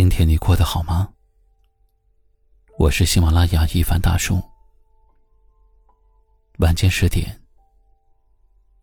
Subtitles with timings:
[0.00, 1.12] 今天你过得好吗？
[2.78, 4.42] 我是喜马拉雅一凡大叔。
[6.60, 7.38] 晚间十点，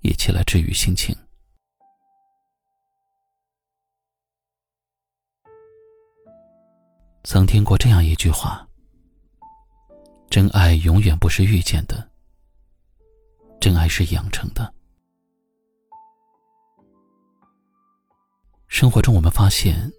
[0.02, 1.18] 一起来治愈心情。
[7.24, 8.70] 曾听过这样一句话：
[10.30, 12.12] 真爱永远不是遇见的，
[13.60, 14.72] 真爱是养成的。
[18.68, 19.92] 生活中，我们发现。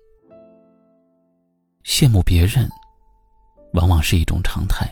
[1.84, 2.68] 羡慕别人，
[3.72, 4.86] 往往是一种常态。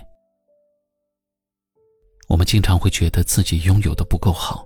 [2.29, 4.65] 我们经常会觉得自己拥有的不够好，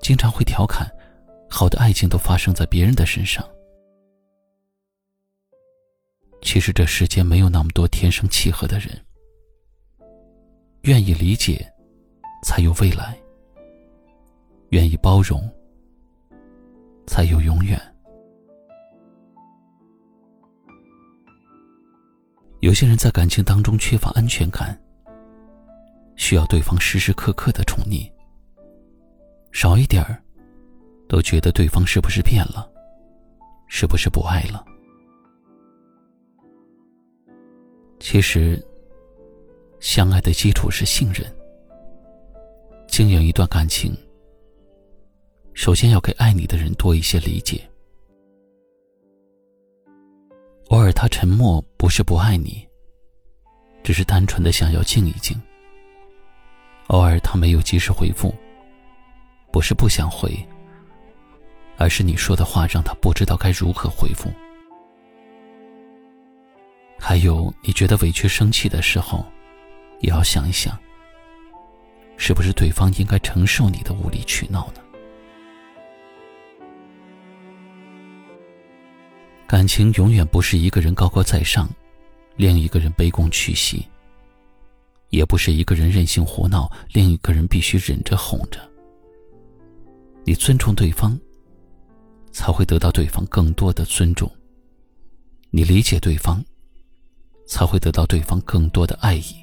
[0.00, 0.88] 经常会调侃，
[1.50, 3.46] 好的爱情都发生在别人的身上。
[6.40, 9.04] 其实这世间没有那么多天生契合的人，
[10.82, 11.70] 愿意理解，
[12.44, 13.12] 才有未来；
[14.70, 15.42] 愿意包容，
[17.06, 17.78] 才有永远。
[22.60, 24.76] 有些人在感情当中缺乏安全感，
[26.16, 28.10] 需要对方时时刻刻的宠溺。
[29.52, 30.20] 少一点儿，
[31.08, 32.68] 都觉得对方是不是变了，
[33.68, 34.64] 是不是不爱了？
[38.00, 38.60] 其实，
[39.78, 41.24] 相爱的基础是信任。
[42.88, 43.96] 经营一段感情，
[45.54, 47.60] 首先要给爱你的人多一些理解。
[50.68, 52.66] 偶尔他沉默，不是不爱你，
[53.82, 55.40] 只是单纯的想要静一静。
[56.88, 58.34] 偶尔他没有及时回复，
[59.50, 60.30] 不是不想回，
[61.78, 64.30] 而是你说的话让他不知道该如何回复。
[66.98, 69.24] 还有，你觉得委屈、生气的时候，
[70.00, 70.78] 也要想一想，
[72.18, 74.82] 是不是对方应该承受你的无理取闹呢？
[79.48, 81.66] 感情永远不是一个人高高在上，
[82.36, 83.78] 另一个人卑躬屈膝；
[85.08, 88.60] 也不是一个人任性胡闹，另一个人必须忍着哄着。
[90.24, 91.18] 你尊重对方，
[92.30, 94.28] 才会得到对方更多的尊重；
[95.48, 96.44] 你理解对方，
[97.46, 99.34] 才会得到对方更多的爱意。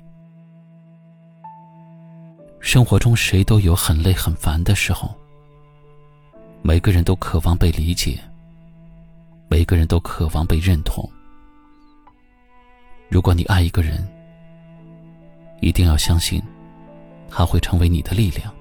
[2.59, 5.15] 生活中谁都有很累很烦的时候，
[6.61, 8.19] 每个人都渴望被理解。
[9.47, 11.07] 每个人都渴望被认同。
[13.07, 14.05] 如果你爱一个人，
[15.61, 16.41] 一定要相信，
[17.29, 18.53] 他会成为你的力量。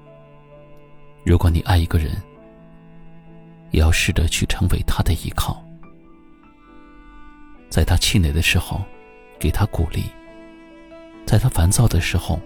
[1.23, 2.11] 如果你爱一个人，
[3.71, 5.61] 也要试着去成为他的依靠。
[7.69, 8.81] 在他气馁的时候，
[9.39, 10.03] 给他鼓励；
[11.25, 12.39] 在他烦躁的时候，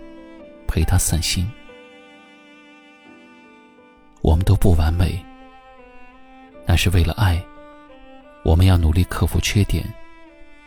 [0.66, 1.48] 陪他散心。
[4.22, 5.24] 我们都不完美，
[6.66, 7.40] 那是为了爱。
[8.60, 9.86] 我们要努力克服缺点，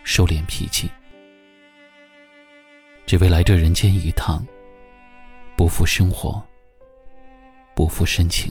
[0.03, 0.91] 收敛脾气，
[3.05, 4.43] 只为来这人间一趟，
[5.59, 6.43] 不负生活，
[7.77, 8.51] 不负深情。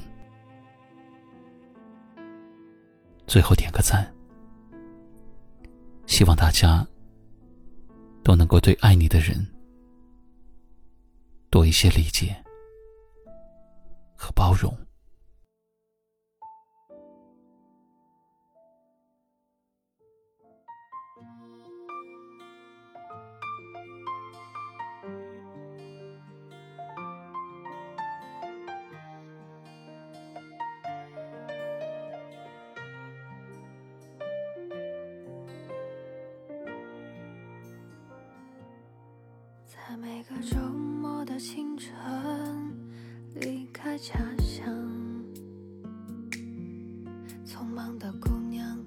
[3.25, 4.13] 最后点个赞，
[6.05, 6.87] 希望大家
[8.23, 9.43] 都能够对爱你的人
[11.49, 12.35] 多一些理解
[14.15, 14.71] 和包容。
[39.91, 40.57] 在每个周
[41.01, 41.91] 末的清晨，
[43.35, 44.65] 离开家乡，
[47.45, 48.79] 匆忙的姑娘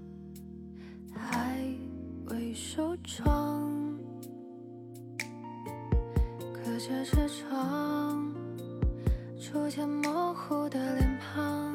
[1.15, 1.63] 还
[2.31, 3.99] 未梳妆，
[6.41, 8.33] 隔着车窗，
[9.39, 11.75] 逐渐模糊的脸庞。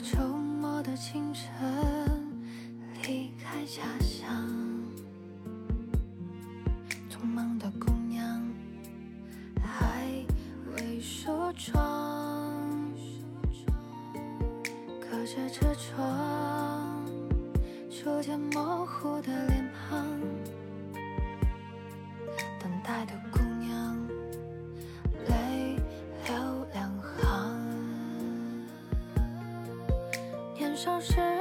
[0.00, 1.50] 周末的清晨
[3.02, 4.30] 离开家乡，
[7.10, 8.40] 匆忙的姑娘
[9.60, 10.04] 还
[10.76, 12.54] 未梳妆。
[15.00, 17.04] 隔着车窗，
[17.90, 20.06] 初见模糊的脸庞。
[22.60, 23.47] 等待的姑。
[30.78, 31.37] 消失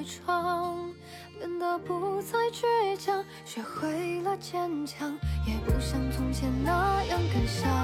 [0.00, 0.94] 伪装
[1.38, 5.12] 变得不再倔强，学会了坚强，
[5.46, 7.79] 也不像从前那样感伤。